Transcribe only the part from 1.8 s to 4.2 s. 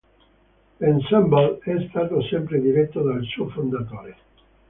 stato sempre diretto dal suo fondatore.